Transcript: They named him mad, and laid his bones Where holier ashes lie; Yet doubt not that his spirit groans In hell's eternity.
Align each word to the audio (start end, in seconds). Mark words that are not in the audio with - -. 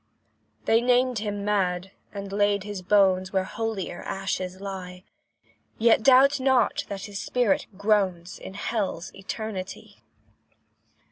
They 0.65 0.81
named 0.81 1.19
him 1.19 1.45
mad, 1.45 1.91
and 2.11 2.33
laid 2.33 2.63
his 2.63 2.81
bones 2.81 3.31
Where 3.31 3.43
holier 3.43 4.01
ashes 4.01 4.59
lie; 4.59 5.03
Yet 5.77 6.01
doubt 6.01 6.39
not 6.39 6.85
that 6.87 7.05
his 7.05 7.19
spirit 7.19 7.67
groans 7.77 8.39
In 8.39 8.55
hell's 8.55 9.13
eternity. 9.13 10.01